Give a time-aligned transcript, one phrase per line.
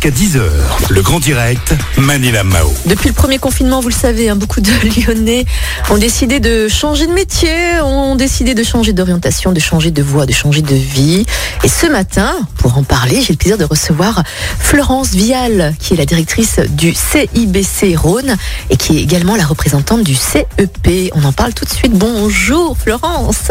[0.00, 0.42] jusqu'à 10h.
[0.90, 2.72] Le grand direct, Manila Mao.
[2.86, 5.44] Depuis le premier confinement, vous le savez, hein, beaucoup de Lyonnais
[5.90, 10.26] ont décidé de changer de métier, ont décidé de changer d'orientation, de changer de voie,
[10.26, 11.26] de changer de vie.
[11.64, 14.22] Et ce matin, pour en parler, j'ai le plaisir de recevoir
[14.60, 18.36] Florence Vial, qui est la directrice du CIBC Rhône
[18.70, 21.10] et qui est également la représentante du CEP.
[21.14, 21.92] On en parle tout de suite.
[21.92, 23.50] Bonjour Florence.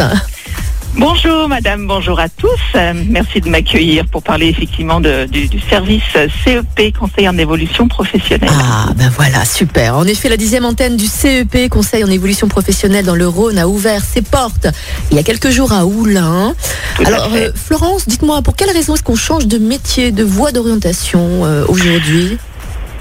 [0.98, 2.50] Bonjour madame, bonjour à tous.
[2.76, 6.02] Euh, merci de m'accueillir pour parler effectivement de- du, du service
[6.44, 8.50] CEP, Conseil en évolution professionnelle.
[8.52, 9.96] Ah ben voilà, super.
[9.96, 13.68] En effet, la dixième antenne du CEP, Conseil en évolution professionnelle dans le Rhône, a
[13.68, 14.68] ouvert ses portes
[15.12, 16.56] il y a quelques jours à Oulin.
[16.96, 20.52] Tout Alors, euh, Florence, dites-moi, pour quelle raison est-ce qu'on change de métier, de voie
[20.52, 22.40] d'orientation euh, aujourd'hui?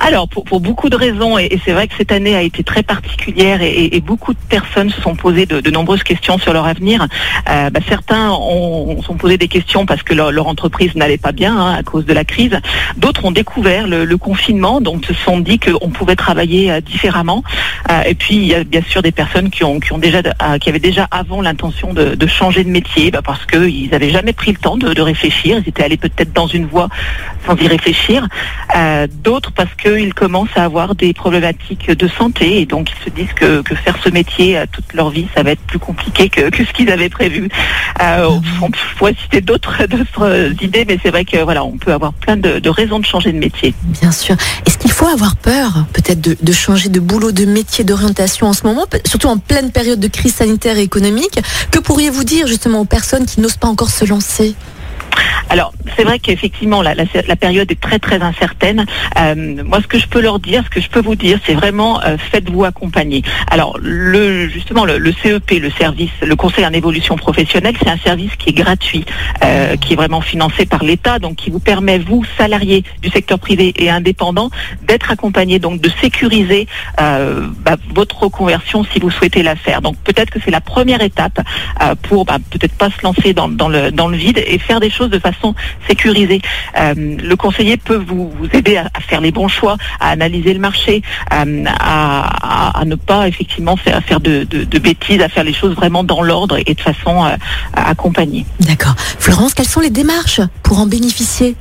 [0.00, 3.60] Alors pour, beaucoup de raisons, et, c'est vrai que cette année a été très particulière
[3.62, 7.06] et, beaucoup de personnes se sont posées de, nombreuses questions sur leur avenir.
[7.48, 11.56] Euh, bah, certains ont, sont posés des questions parce que leur, entreprise n'allait pas bien
[11.56, 12.58] hein, à cause de la crise.
[12.96, 17.42] D'autres ont découvert le, confinement, donc se sont dit qu'on pouvait travailler euh, différemment.
[17.90, 20.22] Euh, et puis il y a bien sûr des personnes qui ont, déjà,
[20.60, 24.52] qui avaient déjà avant l'intention de, changer de métier, bah, parce qu'ils n'avaient jamais pris
[24.52, 25.58] le temps de, de réfléchir.
[25.64, 26.88] Ils étaient allés peut-être dans une voie
[27.46, 28.26] sans y réfléchir.
[29.22, 33.32] D'autres parce qu'ils commencent à avoir des problématiques de santé et donc ils se disent
[33.34, 36.50] que, que faire ce métier euh, toute leur vie, ça va être plus compliqué que,
[36.50, 37.48] que ce qu'ils avaient prévu.
[38.02, 38.28] Euh,
[38.62, 39.76] on pourrait citer d'autres
[40.60, 43.32] idées, mais c'est vrai que voilà, on peut avoir plein de, de raisons de changer
[43.32, 43.74] de métier.
[44.00, 44.36] Bien sûr.
[44.66, 48.52] Est-ce qu'il faut avoir peur, peut-être, de, de changer de boulot, de métier, d'orientation en
[48.52, 51.38] ce moment, surtout en pleine période de crise sanitaire et économique?
[51.70, 54.56] Que pourriez-vous dire justement aux personnes qui n'osent pas encore se lancer?
[55.48, 56.94] Alors, c'est vrai qu'effectivement, la,
[57.36, 58.84] période est très très incertaine.
[59.18, 61.54] Euh, moi, ce que je peux leur dire, ce que je peux vous dire, c'est
[61.54, 63.22] vraiment euh, faites-vous accompagner.
[63.50, 68.34] Alors, le, justement, le, CEP, le service, le Conseil en évolution professionnelle, c'est un service
[68.36, 69.04] qui est gratuit,
[69.44, 73.38] euh, qui est vraiment financé par l'État, donc qui vous permet, vous, salariés du secteur
[73.38, 74.50] privé et indépendants,
[74.82, 76.66] d'être accompagnés, donc de sécuriser
[76.98, 79.80] bah, votre reconversion si vous souhaitez la faire.
[79.80, 81.40] Donc, peut-être que c'est la première étape
[82.02, 85.54] pour bah, peut-être pas se lancer dans le vide et faire des choses de façon
[85.88, 86.40] sécurisée.
[86.78, 91.02] Euh, le conseiller peut vous, aider à, faire les bons choix, à analyser le marché,
[91.32, 96.58] euh, à, ne pas effectivement faire, de bêtises, à faire les choses vraiment dans l'ordre
[96.64, 97.36] et de façon euh,
[97.72, 98.46] accompagnée.
[98.60, 98.94] D'accord.
[99.18, 101.56] Florence, quelles sont les démarches pour en bénéficier?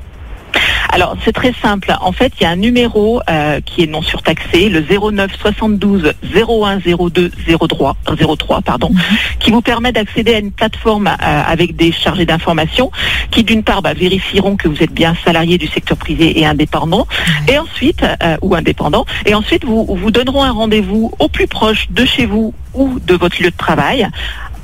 [0.90, 1.94] Alors c'est très simple.
[2.01, 6.13] En fait, il y a un numéro euh, qui est non surtaxé, le 09 72
[6.34, 6.79] 01
[7.09, 7.31] 02
[7.68, 7.97] 03,
[8.38, 8.91] 03 pardon,
[9.40, 12.91] qui vous permet d'accéder à une plateforme euh, avec des chargés d'information
[13.31, 17.07] qui d'une part bah, vérifieront que vous êtes bien salarié du secteur privé et indépendant,
[17.47, 21.90] et ensuite euh, ou indépendant, et ensuite vous vous donneront un rendez-vous au plus proche
[21.90, 24.07] de chez vous ou de votre lieu de travail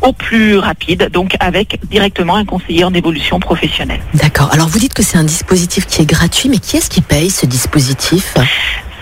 [0.01, 4.01] au plus rapide, donc avec directement un conseiller en évolution professionnelle.
[4.13, 4.49] D'accord.
[4.51, 7.29] Alors vous dites que c'est un dispositif qui est gratuit, mais qui est-ce qui paye
[7.29, 8.35] ce dispositif?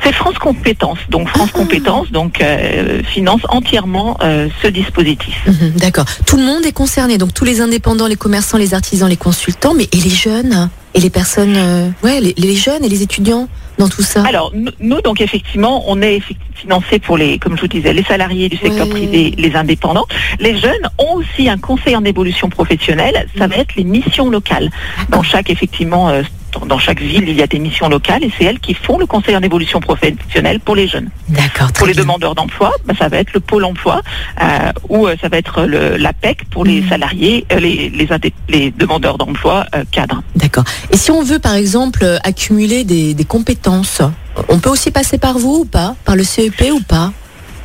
[0.04, 1.00] C'est France Compétences.
[1.10, 1.58] Donc France Ah.
[1.58, 5.36] Compétences donc euh, finance entièrement euh, ce dispositif.
[5.46, 6.06] Mhm, D'accord.
[6.26, 9.74] Tout le monde est concerné, donc tous les indépendants, les commerçants, les artisans, les consultants,
[9.74, 10.70] mais et les jeunes?
[10.94, 14.24] Et les personnes, euh, ouais, les, les jeunes et les étudiants dans tout ça.
[14.28, 16.20] Alors nous, donc effectivement on est
[16.56, 18.92] financé pour les comme je vous disais les salariés du secteur Ouais.
[18.92, 20.06] privé, les indépendants.
[20.40, 23.28] Les jeunes ont aussi un conseil en évolution professionnelle.
[23.38, 24.70] Ça va être les missions locales.
[25.10, 26.24] Dans chaque effectivement euh,
[26.68, 29.06] dans- chaque ville, il y a des missions locales et c'est elles qui font le
[29.06, 31.10] conseil en évolution professionnelle pour les jeunes.
[31.28, 31.72] D'accord.
[31.74, 32.04] Pour les bien.
[32.04, 34.02] demandeurs d'emploi, bah, ça va être le pôle emploi
[34.42, 36.90] euh, ou euh, ça va être l'APEC pour les Mhm.
[36.90, 40.22] salariés, euh, les, les, indé- les demandeurs d'emploi cadres.
[40.36, 40.64] D'accord.
[40.92, 44.02] Et si on veut, par exemple, accumuler des, des compétences,
[44.48, 47.12] on peut aussi passer par vous ou pas Par le CEP ou pas?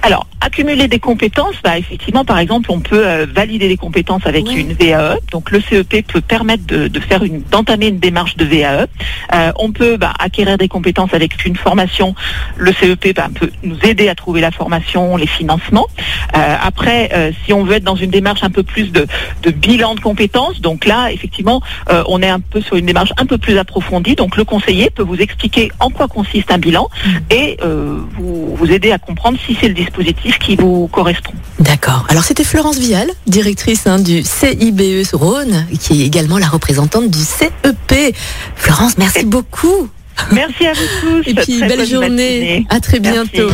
[0.03, 4.47] Alors, accumuler des compétences, bah, effectivement, par exemple, on peut euh, valider des compétences avec
[4.55, 5.19] une VAE.
[5.33, 8.87] Donc, le CEP peut permettre de, de faire une, d'entamer une démarche de VAE.
[9.35, 12.15] Euh, on peut bah, acquérir des compétences avec une formation.
[12.57, 15.89] Le CEP bah, peut nous aider à trouver la formation, les financements.
[16.37, 19.07] Euh, après, si on veut être dans une démarche un peu plus de,
[19.43, 21.61] de bilan de compétences, donc là, effectivement,
[22.07, 24.15] on est un peu sur une démarche un peu plus approfondie.
[24.15, 26.89] Donc, le conseiller peut vous expliquer en quoi consiste un bilan
[27.31, 31.33] et euh, vous, vous aider à comprendre si c'est le dispositif qui vous correspond.
[31.61, 32.07] D'accord.
[32.09, 37.19] Alors c'était Florence Vial, directrice hein, du CIBE Rhône, qui est également la représentante du
[37.19, 38.15] CEP.
[38.57, 39.89] Florence, merci beaucoup.
[40.31, 41.29] Merci à vous tous.
[41.31, 42.09] Et puis Très belle journée.
[42.09, 42.67] matinée.
[42.71, 43.31] À très Merci.
[43.33, 43.53] bientôt.